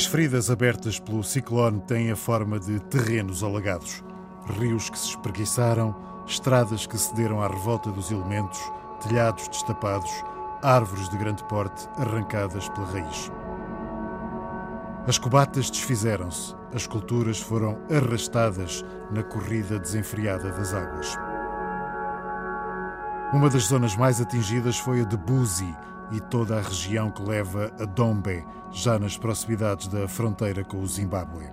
[0.00, 4.02] As feridas abertas pelo ciclone têm a forma de terrenos alagados.
[4.58, 5.94] Rios que se espreguiçaram,
[6.26, 8.58] estradas que cederam à revolta dos elementos,
[9.06, 10.10] telhados destapados,
[10.62, 13.30] árvores de grande porte arrancadas pela raiz.
[15.06, 21.14] As cobatas desfizeram-se, as culturas foram arrastadas na corrida desenfreada das águas.
[23.34, 25.76] Uma das zonas mais atingidas foi a de Buzi
[26.12, 30.86] e toda a região que leva a Dombe, já nas proximidades da fronteira com o
[30.86, 31.48] Zimbábue.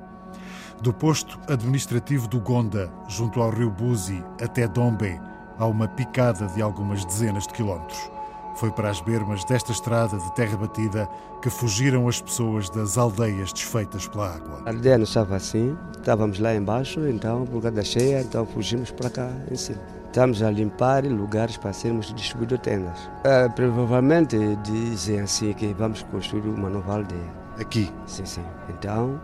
[0.82, 5.20] Do posto administrativo do Gonda, junto ao rio Buzi, até Dombe,
[5.58, 8.12] há uma picada de algumas dezenas de quilómetros.
[8.58, 11.08] Foi para as bermas desta estrada de terra batida
[11.42, 14.64] que fugiram as pessoas das aldeias desfeitas pela água.
[14.66, 18.90] A aldeia não estava assim, estávamos lá embaixo, então, por causa da cheia, então fugimos
[18.92, 19.97] para cá em cima.
[20.18, 22.98] Estamos a limpar lugares para sermos distribuídos tendas.
[23.24, 27.22] É, provavelmente dizem assim que vamos construir uma nova aldeia.
[27.60, 27.88] Aqui?
[28.08, 28.42] Sim, sim.
[28.68, 29.22] Então,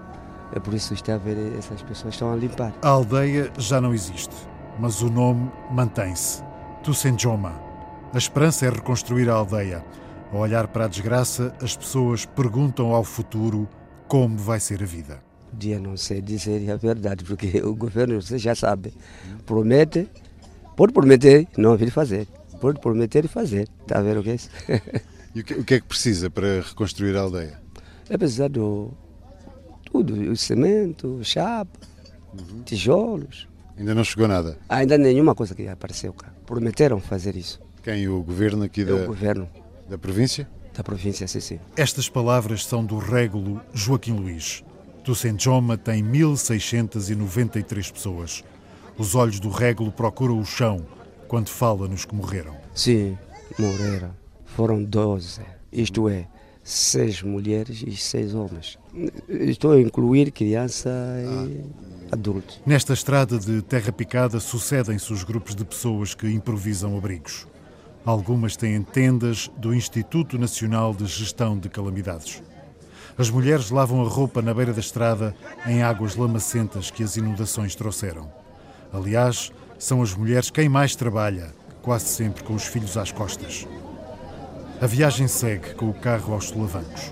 [0.54, 2.72] é por isso que está a ver essas pessoas estão a limpar.
[2.84, 4.36] A aldeia já não existe,
[4.78, 6.44] mas o nome mantém-se.
[6.84, 7.54] Tusenjoma.
[8.14, 9.84] A esperança é reconstruir a aldeia.
[10.32, 13.68] Ao olhar para a desgraça, as pessoas perguntam ao futuro
[14.08, 15.24] como vai ser a vida.
[15.52, 18.94] Dia não sei dizer a verdade, porque o governo, você já sabe,
[19.44, 20.08] promete,
[20.76, 22.28] pode prometer, não vir fazer.
[22.60, 23.68] Pode prometer e fazer.
[23.82, 24.50] Está a ver o que é isso?
[25.36, 27.60] E o que, o que é que precisa para reconstruir a aldeia?
[28.08, 28.96] É precisado
[29.92, 31.80] tudo, o cimento, chapa,
[32.34, 32.62] uhum.
[32.64, 33.48] tijolos.
[33.78, 34.58] Ainda não chegou nada?
[34.70, 36.32] Ainda nenhuma coisa que apareceu cá.
[36.46, 37.60] Prometeram fazer isso.
[37.82, 38.08] Quem?
[38.08, 39.50] O governo aqui da, o governo.
[39.90, 40.48] da província?
[40.74, 41.60] Da província, sim, sim.
[41.76, 44.64] Estas palavras são do régulo Joaquim Luís.
[45.04, 48.44] Tucenjoma tem 1.693 pessoas.
[48.98, 50.86] Os olhos do régulo procuram o chão
[51.28, 52.56] quando fala nos que morreram.
[52.76, 53.18] Sim,
[53.58, 54.12] morreram.
[54.46, 55.42] Foram 12.
[55.72, 56.28] Isto é,
[56.64, 58.78] seis mulheres e seis homens.
[59.28, 61.64] Estou a incluir criança e
[62.10, 62.14] ah.
[62.14, 62.62] adultos.
[62.66, 67.48] Nesta estrada de terra picada sucedem-se os grupos de pessoas que improvisam abrigos.
[68.06, 72.44] Algumas têm tendas do Instituto Nacional de Gestão de Calamidades.
[73.18, 77.76] As mulheres lavam a roupa na beira da estrada em águas lamacentas que as inundações
[77.76, 78.43] trouxeram.
[78.94, 83.68] Aliás, são as mulheres quem mais trabalha, quase sempre com os filhos às costas.
[84.80, 87.12] A viagem segue com o carro aos solavancos.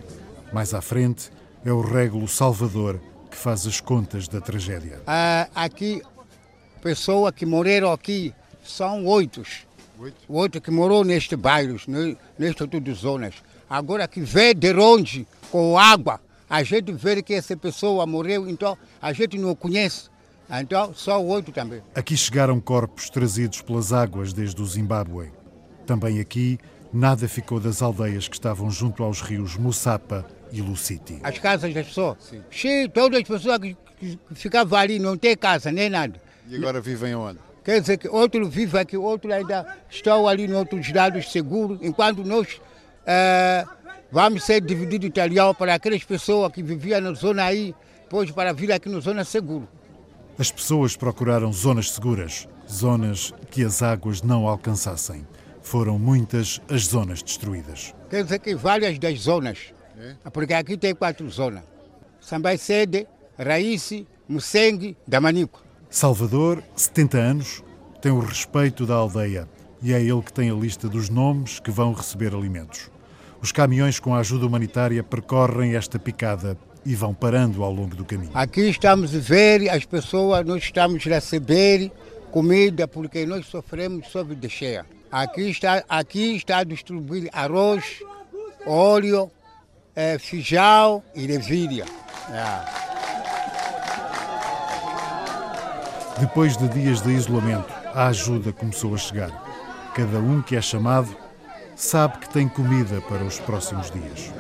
[0.54, 1.32] Mais à frente
[1.66, 5.02] é o régulo Salvador que faz as contas da tragédia.
[5.08, 6.04] Ah, aqui,
[6.82, 9.42] pessoas que morreram aqui são oito.
[9.98, 10.18] Oito?
[10.28, 11.78] Oito que morou neste bairro,
[12.38, 13.36] neste tudo zonas.
[13.70, 16.20] Agora que vê de longe, com água,
[16.50, 20.11] a gente vê que essa pessoa morreu, então a gente não conhece.
[20.60, 21.82] Então, só oito também.
[21.96, 25.32] Aqui chegaram corpos trazidos pelas águas desde o Zimbábue.
[25.86, 26.60] Também aqui,
[26.92, 31.20] nada ficou das aldeias que estavam junto aos rios Mussapa e Luciti.
[31.24, 32.18] As casas das pessoas.
[32.52, 32.90] Sim.
[32.90, 33.78] Todas as pessoas que,
[34.34, 36.20] ficavam ali não têm casa nem nada.
[36.48, 37.40] E agora vivem onde?
[37.64, 42.24] Quer dizer que outro vive aqui, outro ainda estão ali em outros lados seguros, enquanto
[42.26, 42.60] nós
[43.06, 43.64] é,
[44.12, 48.72] vamos ser divididos italiano para aquelas pessoas que viviam na zona aí, depois para vir
[48.72, 49.68] aqui na zona segura.
[50.42, 55.24] As pessoas procuraram zonas seguras, zonas que as águas não alcançassem.
[55.62, 57.94] Foram muitas as zonas destruídas.
[58.10, 60.16] Quer dizer que várias das zonas, é?
[60.32, 61.62] porque aqui tem quatro zonas.
[62.20, 63.06] Sambai Sede,
[63.38, 65.64] Raísse, Musengue, Damanico.
[65.92, 67.64] Salvador, 70 anos,
[68.02, 69.48] tem o respeito da aldeia
[69.80, 72.90] e é ele que tem a lista dos nomes que vão receber alimentos.
[73.44, 78.04] Os caminhões com a ajuda humanitária percorrem esta picada e vão parando ao longo do
[78.04, 78.32] caminho.
[78.34, 81.92] Aqui estamos a ver as pessoas, nós estamos a receber
[82.32, 84.86] comida porque nós sofremos sob de cheia.
[85.12, 87.84] Aqui está, aqui está a distribuir arroz,
[88.66, 89.30] óleo,
[89.96, 91.86] é, feijão e levilha.
[92.30, 92.82] É.
[96.20, 99.92] Depois de dias de isolamento, a ajuda começou a chegar.
[99.94, 101.16] Cada um que é chamado
[101.76, 104.32] sabe que tem comida para os próximos dias.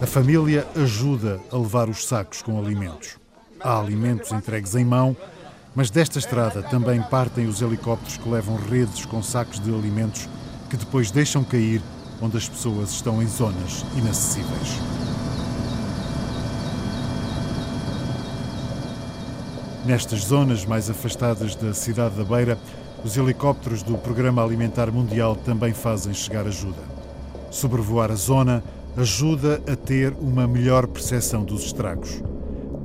[0.00, 3.16] A família ajuda a levar os sacos com alimentos.
[3.60, 5.16] Há alimentos entregues em mão,
[5.74, 10.28] mas desta estrada também partem os helicópteros que levam redes com sacos de alimentos
[10.68, 11.80] que depois deixam cair
[12.20, 14.78] onde as pessoas estão em zonas inacessíveis.
[19.86, 22.58] Nestas zonas mais afastadas da cidade da Beira,
[23.04, 26.82] os helicópteros do Programa Alimentar Mundial também fazem chegar ajuda.
[27.50, 28.64] Sobrevoar a zona
[28.96, 32.22] ajuda a ter uma melhor percepção dos estragos.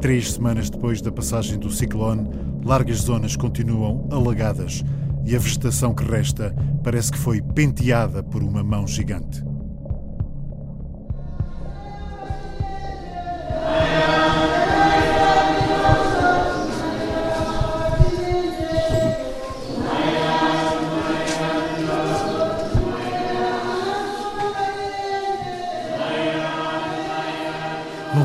[0.01, 2.27] Três semanas depois da passagem do ciclone,
[2.63, 4.83] largas zonas continuam alagadas
[5.25, 9.44] e a vegetação que resta parece que foi penteada por uma mão gigante.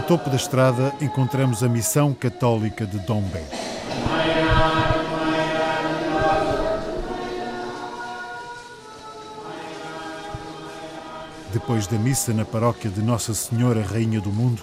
[0.07, 3.41] Topo da estrada encontramos a Missão Católica de Dombe.
[11.51, 14.63] Depois da missa na paróquia de Nossa Senhora Rainha do Mundo,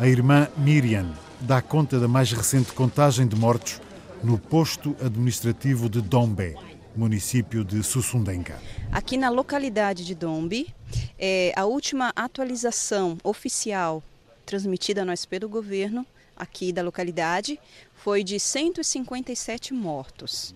[0.00, 3.82] a irmã Miriam dá conta da mais recente contagem de mortos
[4.24, 6.56] no posto administrativo de Dombe,
[6.96, 8.58] município de Sussundenga.
[8.90, 10.74] Aqui na localidade de Dombe,
[11.18, 14.02] é, a última atualização oficial
[14.48, 17.60] transmitida a nós pelo governo aqui da localidade
[17.94, 20.54] foi de 157 mortos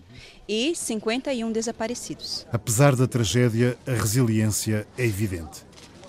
[0.49, 2.47] e 51 desaparecidos.
[2.51, 5.63] Apesar da tragédia, a resiliência é evidente.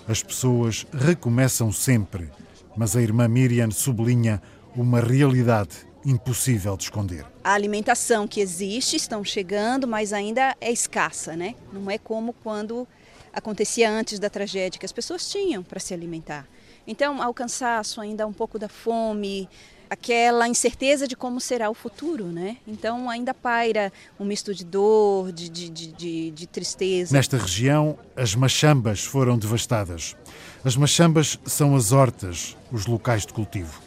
[0.07, 2.31] As pessoas recomeçam sempre,
[2.75, 4.41] mas a irmã Miriam sublinha
[4.75, 7.23] uma realidade impossível de esconder.
[7.43, 11.53] A alimentação que existe estão chegando, mas ainda é escassa, né?
[11.71, 12.87] Não é como quando
[13.31, 16.47] acontecia antes da tragédia, que as pessoas tinham para se alimentar.
[16.87, 19.49] Então, há o cansaço, ainda um pouco da fome,
[19.89, 22.57] aquela incerteza de como será o futuro, né?
[22.67, 27.15] Então ainda paira um misto de dor, de, de, de, de, tristeza.
[27.15, 30.15] Nesta região, as machambas foram devastadas.
[30.63, 33.81] As machambas são as hortas, os locais de cultivo.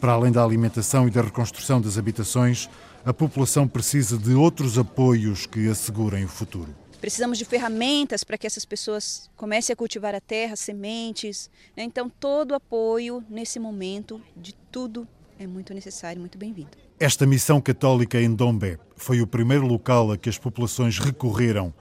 [0.00, 2.68] Para além da alimentação e da reconstrução das habitações,
[3.04, 6.74] a população precisa de outros apoios que assegurem o futuro.
[7.06, 11.48] Precisamos de ferramentas para que essas pessoas comecem a cultivar a terra, sementes.
[11.76, 11.84] Né?
[11.84, 15.06] Então, todo o apoio nesse momento de tudo
[15.38, 16.70] é muito necessário, muito bem-vindo.
[16.98, 21.72] Esta missão católica em Dombe foi o primeiro local a que as populações recorreram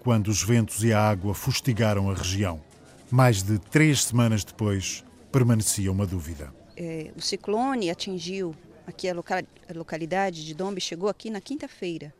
[0.00, 2.62] quando os ventos e a água fustigaram a região.
[3.10, 5.02] Mais de três semanas depois,
[5.32, 6.52] permanecia uma dúvida.
[6.76, 8.54] É, o ciclone atingiu
[8.86, 12.12] aqui a, local, a localidade de Dombe, chegou aqui na quinta-feira.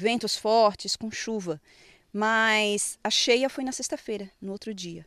[0.00, 1.60] Ventos fortes, com chuva.
[2.12, 5.04] Mas a cheia foi na sexta-feira, no outro dia.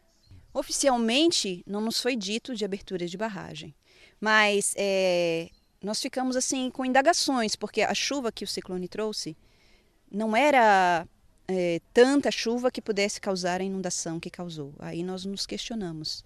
[0.54, 3.74] Oficialmente, não nos foi dito de abertura de barragem.
[4.20, 5.50] Mas é,
[5.82, 9.38] nós ficamos assim com indagações, porque a chuva que o ciclone trouxe
[10.12, 11.08] não era
[11.48, 14.74] é, tanta chuva que pudesse causar a inundação que causou.
[14.78, 16.22] Aí nós nos questionamos,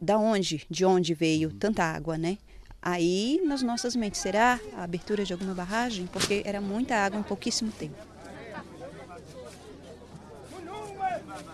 [0.00, 2.38] da onde, de onde veio tanta água, né?
[2.86, 6.06] Aí nas nossas mentes, será a abertura de alguma barragem?
[6.06, 7.94] Porque era muita água em pouquíssimo tempo.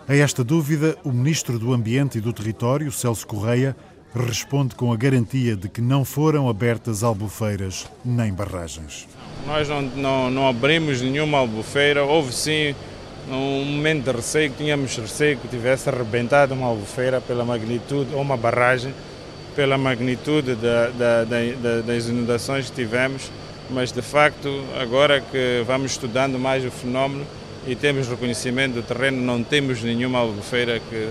[0.05, 3.73] A esta dúvida, o Ministro do Ambiente e do Território, Celso Correia,
[4.13, 9.07] responde com a garantia de que não foram abertas albufeiras nem barragens.
[9.47, 12.75] Nós não, não, não abrimos nenhuma albufeira, houve sim
[13.29, 18.35] um momento de receio, tínhamos receio que tivesse arrebentado uma albufeira pela magnitude, ou uma
[18.35, 18.93] barragem,
[19.55, 23.31] pela magnitude da, da, da, das inundações que tivemos,
[23.69, 27.25] mas de facto, agora que vamos estudando mais o fenómeno
[27.67, 31.07] e temos reconhecimento do terreno, não temos nenhuma albufeira, que,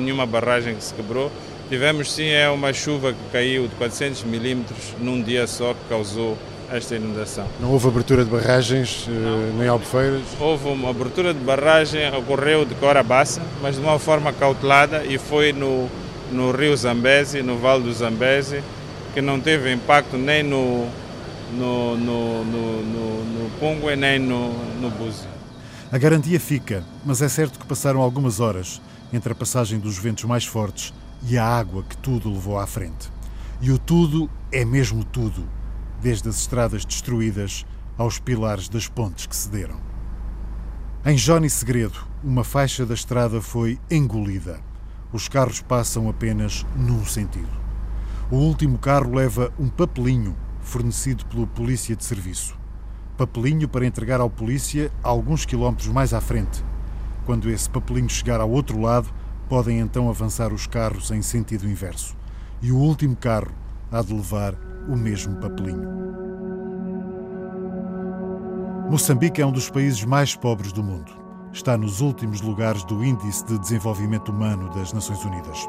[0.00, 1.30] nenhuma barragem que se quebrou,
[1.70, 6.36] Tivemos sim é uma chuva que caiu de 400 milímetros num dia só que causou
[6.68, 7.46] esta inundação.
[7.60, 9.14] Não houve abertura de barragens Não.
[9.14, 10.22] Eh, nem albufeiras?
[10.40, 15.52] Houve uma abertura de barragem, ocorreu de Corabaça, mas de uma forma cautelada e foi
[15.52, 15.88] no,
[16.30, 18.62] no rio Zambeze, no vale do Zambeze,
[19.12, 20.86] que não teve impacto nem no,
[21.52, 25.28] no, no, no, no, no Pungue nem no, no Búzio.
[25.92, 28.80] A garantia fica, mas é certo que passaram algumas horas
[29.12, 30.94] entre a passagem dos ventos mais fortes
[31.28, 33.10] e a água que tudo levou à frente.
[33.60, 35.46] E o tudo é mesmo tudo,
[36.00, 37.66] desde as estradas destruídas
[37.98, 39.78] aos pilares das pontes que cederam.
[41.04, 44.60] Em Johnny Segredo, uma faixa da estrada foi engolida.
[45.12, 47.48] Os carros passam apenas num sentido.
[48.30, 52.56] O último carro leva um papelinho fornecido pelo polícia de serviço.
[53.16, 56.64] Papelinho para entregar ao polícia alguns quilómetros mais à frente.
[57.26, 59.12] Quando esse papelinho chegar ao outro lado,
[59.48, 62.16] podem então avançar os carros em sentido inverso.
[62.62, 63.52] E o último carro
[63.90, 64.54] há de levar
[64.88, 65.88] o mesmo papelinho.
[68.88, 71.19] Moçambique é um dos países mais pobres do mundo.
[71.52, 75.68] Está nos últimos lugares do Índice de Desenvolvimento Humano das Nações Unidas.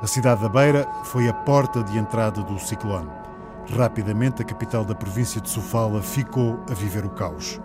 [0.00, 3.10] A cidade da Beira foi a porta de entrada do ciclone.
[3.76, 7.60] Rapidamente, a capital da província de Sofala ficou a viver o caos.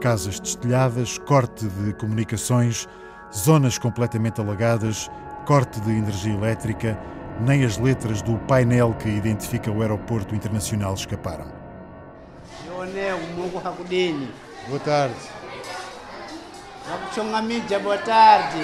[0.00, 2.88] Casas destelhadas, corte de comunicações,
[3.30, 5.10] zonas completamente alagadas,
[5.44, 6.98] corte de energia elétrica,
[7.42, 11.52] nem as letras do painel que identifica o aeroporto internacional escaparam.
[14.68, 15.14] Boa tarde.
[17.82, 18.58] Boa tarde.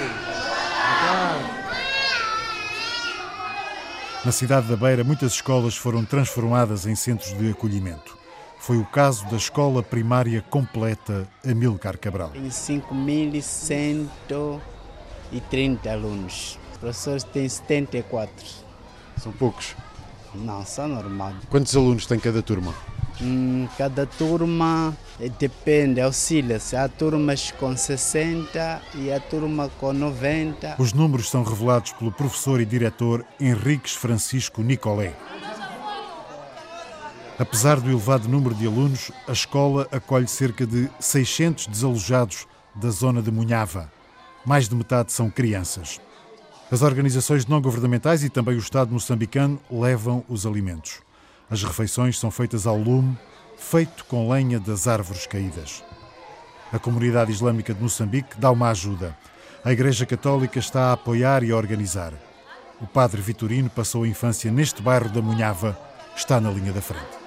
[4.25, 8.17] Na cidade da Beira, muitas escolas foram transformadas em centros de acolhimento.
[8.59, 12.29] Foi o caso da Escola Primária Completa Amilcar Cabral.
[12.29, 14.59] Tem 5.130
[15.91, 16.59] alunos.
[16.71, 18.45] Os professores têm 74.
[19.17, 19.75] São poucos.
[20.33, 21.33] Não, são normal.
[21.49, 22.73] Quantos alunos tem cada turma?
[23.21, 26.75] Hum, cada turma eh, depende, auxilia-se.
[26.75, 30.75] Há turmas com 60 e há turma com 90.
[30.79, 35.13] Os números são revelados pelo professor e diretor Henriques Francisco Nicolé.
[37.37, 43.21] Apesar do elevado número de alunos, a escola acolhe cerca de 600 desalojados da zona
[43.21, 43.91] de Munhava.
[44.45, 45.99] Mais de metade são crianças.
[46.71, 51.01] As organizações não governamentais e também o Estado moçambicano levam os alimentos.
[51.51, 53.17] As refeições são feitas ao lume,
[53.57, 55.83] feito com lenha das árvores caídas.
[56.71, 59.17] A comunidade islâmica de Moçambique dá uma ajuda.
[59.61, 62.13] A Igreja Católica está a apoiar e a organizar.
[62.79, 65.77] O padre Vitorino passou a infância neste bairro da Munhava,
[66.15, 67.19] está na linha da frente.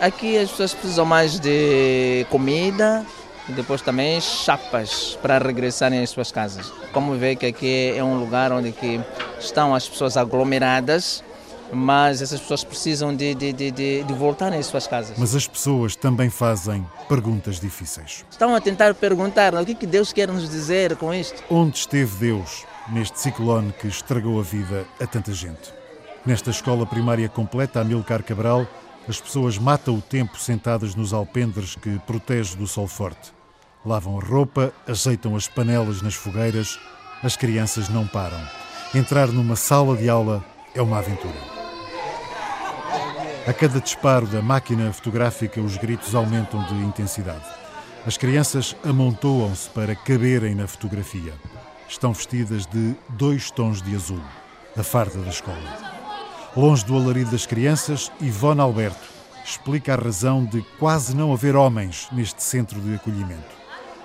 [0.00, 3.04] Aqui as pessoas precisam mais de comida
[3.48, 6.70] depois também chapas para regressarem às suas casas.
[6.92, 8.74] Como vê que aqui é um lugar onde
[9.40, 11.24] estão as pessoas aglomeradas,
[11.72, 15.16] mas essas pessoas precisam de, de, de, de, de voltarem às suas casas.
[15.18, 18.24] Mas as pessoas também fazem perguntas difíceis.
[18.30, 21.42] Estão a tentar perguntar o que, que Deus quer nos dizer com isto.
[21.50, 25.72] Onde esteve Deus neste ciclone que estragou a vida a tanta gente?
[26.24, 28.66] Nesta escola primária completa, Amilcar Cabral,
[29.08, 33.32] as pessoas matam o tempo sentadas nos alpendres que protege do sol forte.
[33.84, 36.78] Lavam a roupa, ajeitam as panelas nas fogueiras,
[37.22, 38.40] as crianças não param.
[38.94, 40.44] Entrar numa sala de aula
[40.74, 41.57] é uma aventura.
[43.48, 47.46] A cada disparo da máquina fotográfica, os gritos aumentam de intensidade.
[48.06, 51.32] As crianças amontoam-se para caberem na fotografia.
[51.88, 54.20] Estão vestidas de dois tons de azul,
[54.76, 55.64] a farda da escola.
[56.54, 59.08] Longe do alarido das crianças, Ivone Alberto
[59.42, 63.56] explica a razão de quase não haver homens neste centro de acolhimento.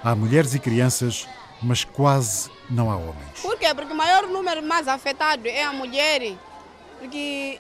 [0.02, 1.28] Há mulheres e crianças,
[1.62, 3.42] mas quase não há homens.
[3.42, 3.76] Por quê?
[3.76, 6.34] Porque o maior número mais afetado é a mulher,
[6.98, 7.60] porque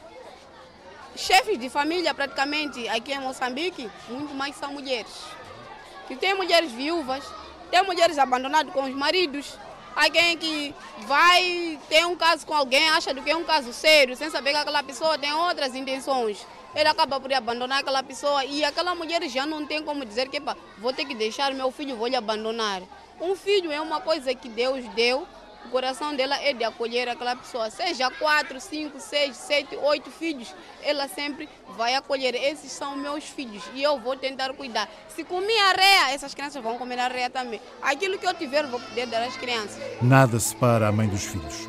[1.15, 5.11] chefes de família praticamente aqui em Moçambique, muito mais são mulheres.
[6.09, 7.23] E tem mulheres viúvas,
[7.69, 9.57] tem mulheres abandonadas com os maridos,
[9.95, 10.73] alguém que
[11.05, 14.57] vai ter um caso com alguém, acha que é um caso sério, sem saber que
[14.57, 16.45] aquela pessoa tem outras intenções.
[16.75, 20.41] Ele acaba por abandonar aquela pessoa e aquela mulher já não tem como dizer que
[20.79, 22.81] vou ter que deixar meu filho, vou lhe abandonar.
[23.21, 25.27] Um filho é uma coisa que Deus deu
[25.65, 27.69] o coração dela é de acolher aquela pessoa.
[27.69, 30.53] Seja quatro, cinco, seis, sete, oito filhos,
[30.83, 32.35] ela sempre vai acolher.
[32.35, 34.89] Esses são meus filhos e eu vou tentar cuidar.
[35.09, 37.61] Se comer areia, essas crianças vão comer areia também.
[37.81, 39.81] Aquilo que eu tiver, vou poder dar às crianças.
[40.01, 41.67] Nada separa a mãe dos filhos.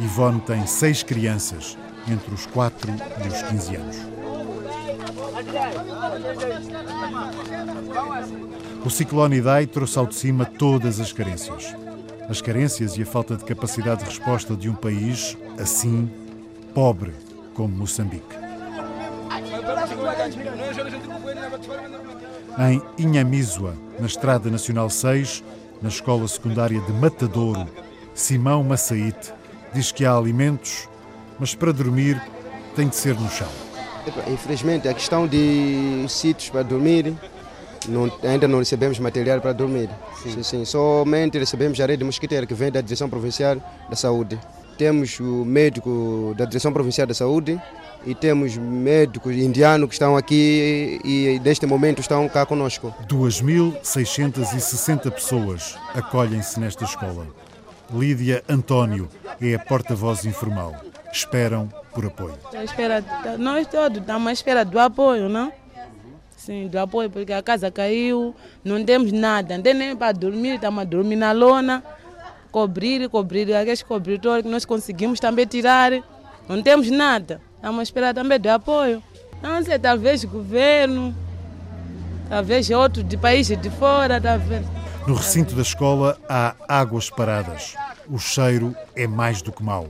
[0.00, 1.76] Ivone tem seis crianças,
[2.08, 2.90] entre os 4
[3.24, 3.96] e os 15 anos.
[8.84, 11.74] O ciclone Idai trouxe ao de cima todas as carências
[12.32, 16.10] as carências e a falta de capacidade de resposta de um país assim
[16.74, 17.12] pobre
[17.54, 18.34] como Moçambique.
[22.58, 25.44] Em Inhamizua, na Estrada Nacional 6,
[25.82, 27.68] na Escola Secundária de Matadouro,
[28.14, 29.32] Simão Massaite
[29.74, 30.88] diz que há alimentos,
[31.38, 32.20] mas para dormir
[32.74, 33.48] tem de ser no chão.
[34.26, 37.14] Infelizmente, a questão de sítios para dormir
[37.86, 39.88] não, ainda não recebemos material para dormir.
[40.22, 40.32] Sim.
[40.32, 40.64] Sim, sim.
[40.64, 43.56] Somente recebemos areia de mosquiteiro que vem da Direção Provincial
[43.88, 44.38] da Saúde.
[44.78, 47.60] Temos o médico da Direção Provincial da Saúde
[48.04, 52.92] e temos médicos indianos que estão aqui e neste momento estão cá conosco.
[53.06, 57.26] 2.660 pessoas acolhem-se nesta escola.
[57.92, 59.08] Lídia António
[59.40, 60.74] é a porta-voz informal.
[61.12, 62.34] Esperam por apoio.
[62.64, 63.04] Espera,
[63.38, 65.52] nós todos estamos à espera do apoio, não?
[66.44, 68.34] Sim, do apoio, porque a casa caiu,
[68.64, 71.84] não temos nada, não tem nem para dormir, estamos a dormir na lona,
[72.50, 75.92] cobrir, cobrir, aqueles cobertores que nós conseguimos também tirar,
[76.48, 79.00] não temos nada, estamos a esperar também do apoio.
[79.40, 81.14] Não sei, talvez governo,
[82.28, 84.66] talvez outro de países de fora, talvez.
[85.06, 87.76] No recinto da escola há águas paradas.
[88.08, 89.86] O cheiro é mais do que mau.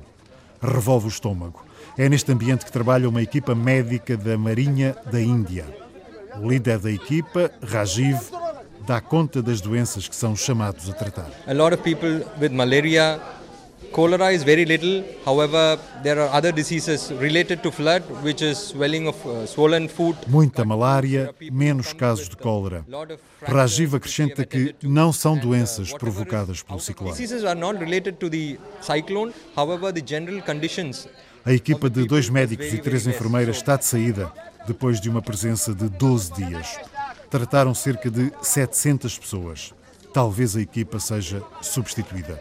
[0.60, 1.64] Revolve o estômago.
[1.96, 5.81] É neste ambiente que trabalha uma equipa médica da Marinha da Índia.
[6.40, 8.18] O líder da equipa, Rajiv,
[8.86, 11.30] dá conta das doenças que são chamados a tratar.
[11.46, 13.20] A lot of people with malaria
[13.92, 15.04] Cholera is very little.
[15.26, 20.16] However, there are other diseases related to flood, which is swelling of uh, swollen foot.
[20.28, 22.86] Muita malária, menos casos de cólera.
[23.42, 27.12] Rajiv acrescenta que não são doenças provocadas pelo ciclone.
[27.12, 29.32] Diseases are not related to the cyclone.
[29.54, 31.06] However, the general conditions.
[31.44, 34.32] A equipa de dois médicos e três enfermeiras está de saída
[34.66, 36.78] depois de uma presença de 12 dias.
[37.30, 39.74] Trataram cerca de 700 pessoas.
[40.12, 42.40] Talvez a equipa seja substituída.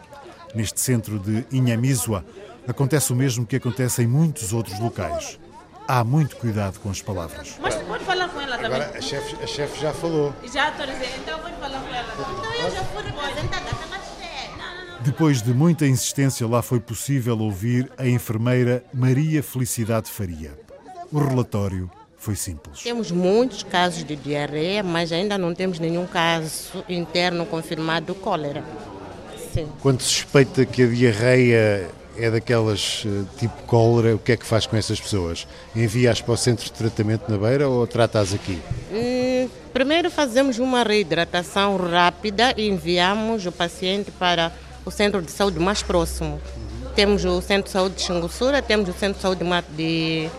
[0.53, 2.25] Neste centro de Inhamizua,
[2.67, 5.39] Acontece o mesmo que acontece em muitos outros locais.
[5.87, 7.57] Há muito cuidado com as palavras.
[7.59, 8.81] Mas pode falar com ela também.
[8.81, 10.33] Agora a chefe, a chefe já falou.
[10.51, 12.13] Já autorizei, então pode falar com ela.
[12.13, 14.01] Então eu já fui representada, mas
[15.01, 20.57] depois de muita insistência, lá foi possível ouvir a enfermeira Maria Felicidade Faria.
[21.11, 21.89] O relatório
[22.21, 22.83] foi simples.
[22.83, 28.63] Temos muitos casos de diarreia, mas ainda não temos nenhum caso interno confirmado de cólera.
[29.51, 29.67] Sim.
[29.81, 34.45] Quando se suspeita que a diarreia é daquelas eh, tipo cólera, o que é que
[34.45, 35.47] faz com essas pessoas?
[35.75, 38.61] Envia-as para o centro de tratamento na beira ou trata-as aqui?
[38.93, 44.53] Hum, primeiro fazemos uma reidratação rápida e enviamos o paciente para
[44.85, 46.39] o centro de saúde mais próximo.
[46.95, 49.43] Temos o centro de saúde de Xingussura, temos o centro de saúde
[49.75, 50.29] de,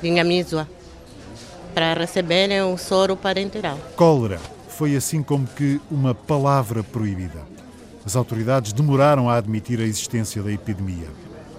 [0.00, 0.66] de Inhamizua,
[1.76, 3.78] para receberem o soro parenteral.
[3.96, 7.42] Cólera foi assim como que uma palavra proibida.
[8.02, 11.08] As autoridades demoraram a admitir a existência da epidemia.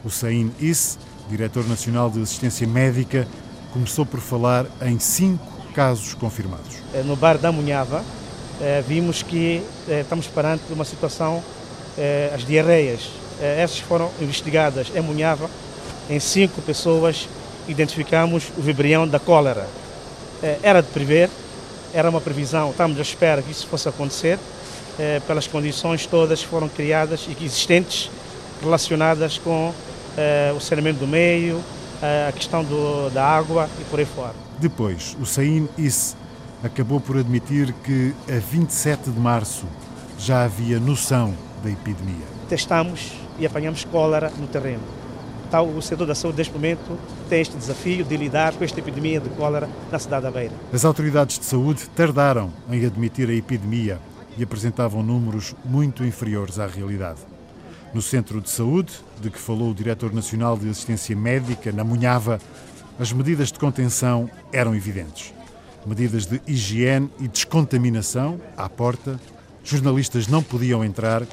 [0.04, 0.98] O Sain Is,
[1.30, 3.28] diretor nacional de assistência médica,
[3.72, 5.46] começou por falar em cinco
[5.76, 6.78] casos confirmados.
[6.96, 8.04] Eh, no bar da Munhava,
[8.60, 11.44] eh, vimos que eh, estamos perante uma situação
[12.34, 13.10] as diarreias.
[13.42, 15.50] Essas foram investigadas em Munhava,
[16.08, 17.28] em cinco pessoas
[17.68, 19.68] identificamos o vibrião da cólera.
[20.42, 21.30] Eh, era de prever,
[21.94, 24.38] era uma previsão, estamos à espera que isso fosse acontecer,
[25.28, 28.10] pelas condições todas que foram criadas e existentes
[28.60, 29.72] relacionadas com
[30.56, 31.64] o saneamento do meio,
[32.28, 34.34] a questão do, da água e por aí fora.
[34.58, 36.18] Depois, o Sain Is
[36.64, 39.66] acabou por admitir que a 27 de março
[40.18, 42.26] já havia noção da epidemia.
[42.50, 44.97] Testamos e apanhamos cólera no terreno.
[45.48, 49.20] Então, o setor da saúde, neste momento, tem este desafio de lidar com esta epidemia
[49.20, 50.54] de cólera na cidade da Beira.
[50.74, 53.98] As autoridades de saúde tardaram em admitir a epidemia
[54.38, 57.20] e apresentavam números muito inferiores à realidade.
[57.94, 62.40] No centro de saúde, de que falou o diretor nacional de assistência médica, na Munhava,
[63.00, 65.34] as medidas de contenção eram evidentes.
[65.86, 69.18] Medidas de higiene e descontaminação à porta,
[69.64, 71.24] jornalistas não podiam entrar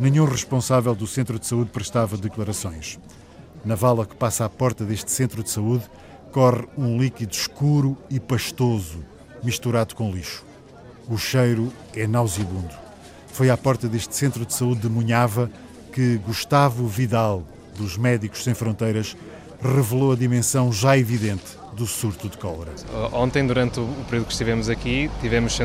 [0.00, 2.98] Nenhum responsável do centro de saúde prestava declarações.
[3.64, 5.84] Na vala que passa à porta deste centro de saúde
[6.32, 9.04] corre um líquido escuro e pastoso,
[9.42, 10.44] misturado com lixo.
[11.08, 12.70] O cheiro é nauseabundo.
[13.28, 15.50] Foi à porta deste centro de saúde de Munhava
[15.92, 17.42] que Gustavo Vidal,
[17.76, 19.16] dos Médicos Sem Fronteiras,
[19.60, 22.72] revelou a dimensão já evidente do surto de cólera.
[23.12, 25.58] Ontem, durante o período que estivemos aqui, tivemos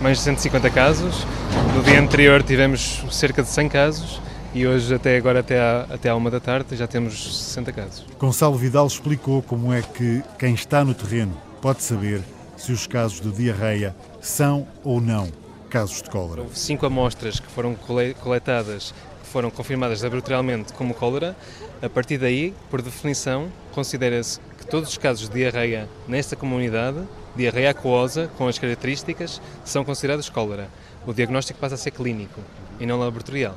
[0.00, 1.26] mais de 150 casos.
[1.74, 4.20] No dia anterior tivemos cerca de 100 casos
[4.54, 8.06] e hoje, até agora, até à, até à uma da tarde, já temos 60 casos.
[8.18, 12.22] Gonçalo Vidal explicou como é que quem está no terreno pode saber
[12.56, 15.28] se os casos de diarreia são ou não
[15.70, 16.42] casos de cólera.
[16.42, 17.74] Houve cinco amostras que foram
[18.20, 21.34] coletadas, que foram confirmadas laboratorialmente como cólera.
[21.80, 26.98] A partir daí, por definição, considera-se que todos os casos de diarreia nesta comunidade,
[27.34, 30.68] diarreia aquosa, com as características, são considerados cólera.
[31.06, 32.40] O diagnóstico passa a ser clínico
[32.78, 33.56] e não laboratorial.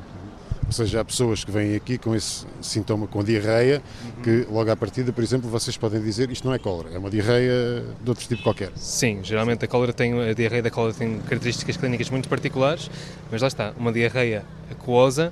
[0.65, 4.23] Ou seja, há pessoas que vêm aqui com esse sintoma, com diarreia, uhum.
[4.23, 7.09] que logo à partida, por exemplo, vocês podem dizer isto não é cólera, é uma
[7.09, 8.71] diarreia de outro tipo qualquer.
[8.75, 12.89] Sim, geralmente a cólera tem, a diarreia da cólera tem características clínicas muito particulares,
[13.31, 15.31] mas lá está, uma diarreia aquosa,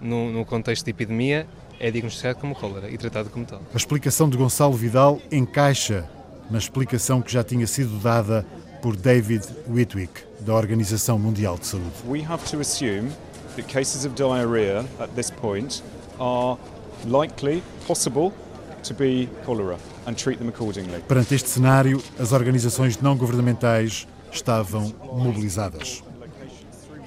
[0.00, 1.46] no, no contexto de epidemia,
[1.78, 3.60] é diagnosticado como cólera e tratado como tal.
[3.74, 6.08] A explicação de Gonçalo Vidal encaixa
[6.50, 8.46] na explicação que já tinha sido dada
[8.80, 11.92] por David Whitwick, da Organização Mundial de Saúde.
[12.06, 13.10] We have to assume
[13.56, 15.82] that cases of diarrhea at this point
[16.18, 16.58] are
[17.06, 18.32] likely, possible
[18.82, 21.00] to be cholera and treat them accordingly.
[21.02, 26.02] Perante este cenário, as organizações não governamentais estavam mobilizadas.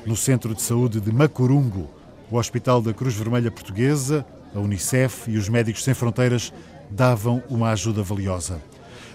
[0.05, 1.89] No Centro de Saúde de Macurungo,
[2.29, 6.53] o Hospital da Cruz Vermelha Portuguesa, a Unicef e os Médicos Sem Fronteiras
[6.89, 8.61] davam uma ajuda valiosa.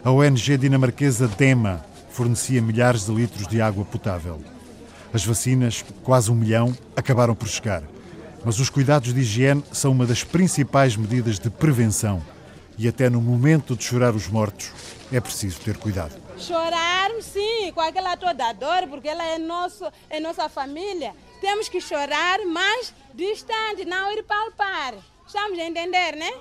[0.04, 4.40] A ONG dinamarquesa DEMA fornecia milhares de litros de água potável.
[5.12, 7.82] As vacinas, quase um milhão, acabaram por chegar.
[8.44, 12.22] Mas os cuidados de higiene são uma das principais medidas de prevenção.
[12.78, 14.70] E até no momento de chorar os mortos,
[15.12, 16.14] é preciso ter cuidado.
[16.38, 21.14] Chorar, sim, com aquela toda dor, porque ela é, nosso, é nossa família.
[21.40, 24.94] Temos que chorar, mas distante, não ir palpar.
[25.26, 26.32] Estamos a entender, né?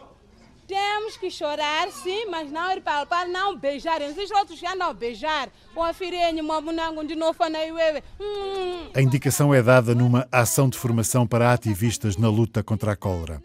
[0.69, 4.03] Temos que chorar, sim, mas não ir palpar, não beijar.
[4.03, 5.49] Existem outros andam a beijar.
[8.19, 8.89] Hum.
[8.93, 13.41] A indicação é dada numa ação de formação para ativistas na luta contra a cólera.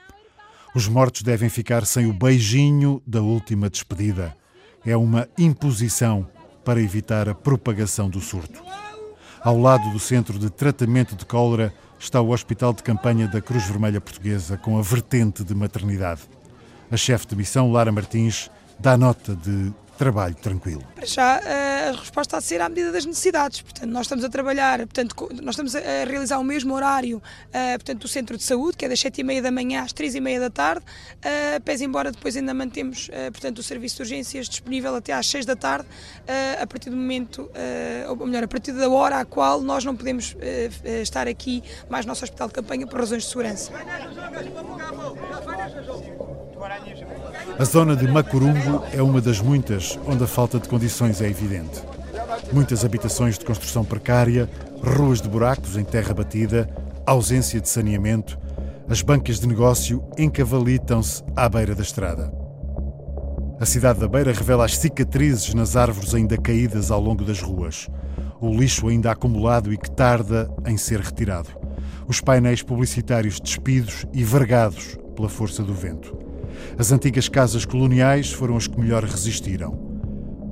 [0.75, 4.37] Os mortos devem ficar sem o beijinho da última despedida.
[4.85, 6.29] É uma imposição
[6.63, 8.63] para evitar a propagação do surto.
[9.41, 13.65] Ao lado do centro de tratamento de cólera está o Hospital de Campanha da Cruz
[13.65, 16.21] Vermelha Portuguesa, com a vertente de maternidade.
[16.95, 20.85] A chefe de missão, Lara Martins, dá nota de trabalho tranquilo.
[20.95, 21.41] Para já
[21.89, 23.63] a resposta há de ser à medida das necessidades.
[23.63, 28.07] Portanto, nós estamos a trabalhar, portanto, nós estamos a realizar o mesmo horário portanto, do
[28.07, 30.85] centro de saúde, que é das 7h30 da manhã às 3h30 da tarde,
[31.65, 35.57] pese embora depois ainda mantemos portanto, o serviço de urgências disponível até às 6 da
[35.57, 35.89] tarde,
[36.61, 37.51] a partir do momento,
[38.09, 40.37] ou melhor, a partir da hora à qual nós não podemos
[41.03, 43.73] estar aqui mais no nosso hospital de campanha por razões de segurança.
[47.59, 51.83] A zona de Macurumbo é uma das muitas onde a falta de condições é evidente.
[52.53, 54.49] Muitas habitações de construção precária,
[54.83, 56.69] ruas de buracos em terra batida,
[57.07, 58.39] ausência de saneamento,
[58.89, 62.33] as bancas de negócio encavalitam-se à beira da estrada.
[63.61, 67.89] A cidade da Beira revela as cicatrizes nas árvores ainda caídas ao longo das ruas,
[68.41, 71.51] o lixo ainda acumulado e que tarda em ser retirado,
[72.09, 76.34] os painéis publicitários despidos e vergados pela força do vento.
[76.79, 79.95] As antigas casas coloniais foram as que melhor resistiram.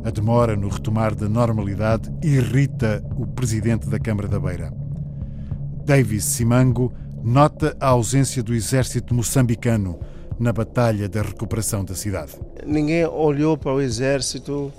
[0.05, 4.73] A demora no retomar da normalidade irrita o presidente da Câmara da Beira.
[5.85, 10.01] Davis Simango nota a ausência do exército moçambicano
[10.39, 12.33] na batalha da recuperação da cidade.
[12.67, 14.73] Ninguém olhou para o exército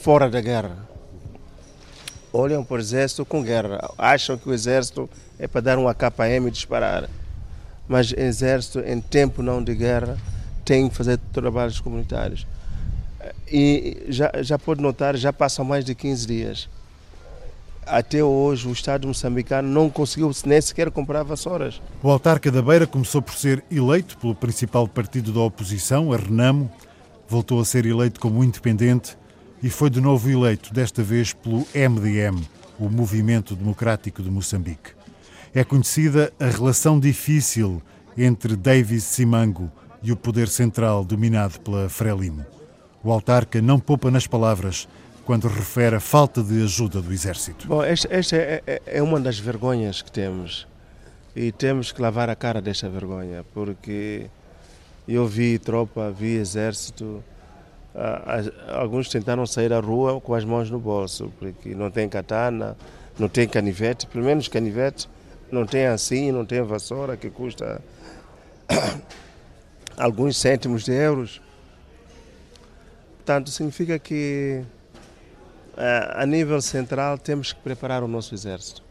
[0.00, 0.88] fora da guerra.
[2.32, 3.90] Olham para o exército com guerra.
[3.98, 5.08] Acham que o exército
[5.38, 7.10] é para dar um AKM e disparar
[7.88, 10.16] mas exército em tempo não de guerra
[10.64, 12.46] tem que fazer trabalhos comunitários.
[13.50, 16.68] E já, já pode notar, já passam mais de 15 dias.
[17.86, 21.80] Até hoje o Estado moçambicano não conseguiu nem sequer comprar vassouras.
[22.02, 26.68] O autarca da Beira começou por ser eleito pelo principal partido da oposição, a Renamo,
[27.28, 29.16] voltou a ser eleito como independente
[29.62, 32.42] e foi de novo eleito, desta vez pelo MDM,
[32.76, 34.95] o Movimento Democrático de Moçambique.
[35.56, 37.80] É conhecida a relação difícil
[38.14, 42.44] entre Davis Simango e o poder central dominado pela Frelimo.
[43.02, 44.86] O autarca não poupa nas palavras
[45.24, 47.66] quando refere a falta de ajuda do exército.
[47.68, 50.68] Bom, esta, esta é, é, é, uma das vergonhas que temos
[51.34, 54.26] e temos que lavar a cara desta vergonha, porque
[55.08, 57.24] eu vi tropa, vi exército,
[58.68, 62.76] alguns tentaram sair à rua com as mãos no bolso, porque não tem katana,
[63.18, 65.08] não tem canivete, pelo menos canivete
[65.50, 67.80] não tem assim, não tem vassoura que custa
[69.96, 71.40] alguns cêntimos de euros.
[73.16, 74.62] Portanto, significa que
[75.76, 78.82] eh, a nível central temos que preparar o nosso exército.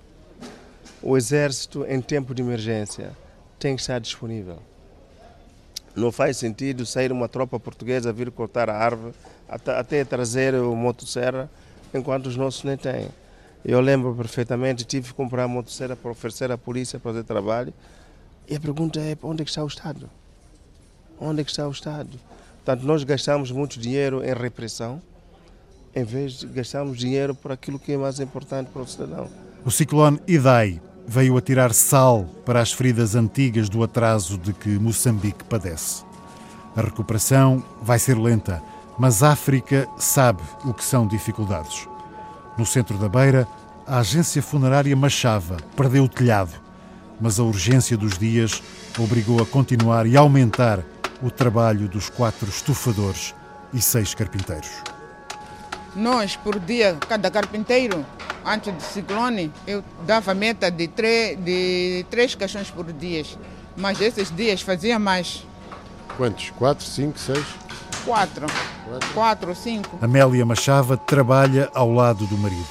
[1.02, 3.12] O exército, em tempo de emergência,
[3.60, 4.60] tem que estar disponível.
[5.96, 9.14] Não faz sentido sair uma tropa portuguesa vir cortar a árvore
[9.48, 11.50] até, até trazer o motosserra
[11.94, 13.08] enquanto os nossos nem têm.
[13.68, 17.74] Eu lembro perfeitamente, tive que comprar uma motosserra para oferecer à polícia para fazer trabalho.
[18.48, 20.08] E a pergunta é, onde é que está o Estado?
[21.20, 22.12] Onde é que está o Estado?
[22.64, 25.02] Portanto, nós gastamos muito dinheiro em repressão,
[25.96, 29.28] em vez de gastarmos dinheiro por aquilo que é mais importante para o cidadão.
[29.66, 34.70] O ciclone Idai veio a tirar sal para as feridas antigas do atraso de que
[34.78, 36.04] Moçambique padece.
[36.76, 38.62] A recuperação vai ser lenta,
[39.00, 41.88] mas a África sabe o que são dificuldades.
[42.58, 43.48] No centro da Beira,
[43.86, 46.54] a agência funerária Machava perdeu o telhado,
[47.20, 48.64] mas a urgência dos dias
[48.98, 50.80] obrigou a continuar e aumentar
[51.22, 53.36] o trabalho dos quatro estufadores
[53.74, 54.70] e seis carpinteiros.
[55.96, 58.06] Nós, por dia, cada carpinteiro,
[58.46, 63.24] antes do ciclone, eu dava meta de três, de três caixões por dia.
[63.78, 65.46] Mas esses dias fazia mais.
[66.18, 66.50] Quantos?
[66.52, 67.46] Quatro, cinco, seis?
[68.06, 68.46] Quatro.
[69.14, 69.98] Quatro, ou cinco.
[70.00, 72.68] Amélia Machava trabalha ao lado do marido.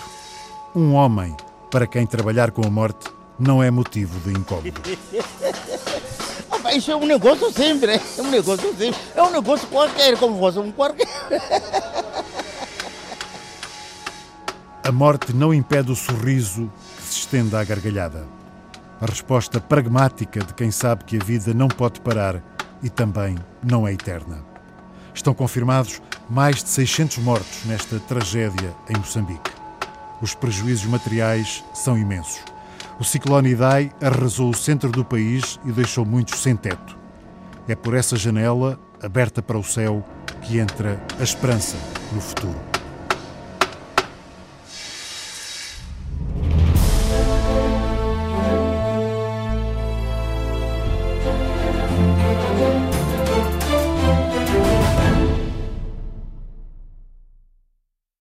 [0.75, 1.37] Um homem
[1.71, 4.81] para quem trabalhar com a morte não é motivo de incómodo.
[6.75, 9.01] Isso é um negócio sempre, é um negócio sempre.
[9.15, 11.07] É um negócio qualquer, como fosse um qualquer.
[14.83, 18.27] A morte não impede o sorriso que se estende à gargalhada.
[19.01, 22.43] A resposta pragmática de quem sabe que a vida não pode parar
[22.83, 24.54] e também não é eterna.
[25.15, 29.51] Estão confirmados mais de 600 mortos nesta tragédia em Moçambique.
[30.21, 32.41] Os prejuízos materiais são imensos.
[32.99, 36.97] O ciclone Idai arrasou o centro do país e deixou muitos sem teto.
[37.69, 40.05] É por essa janela, aberta para o céu,
[40.43, 41.77] que entra a esperança
[42.13, 42.74] no futuro.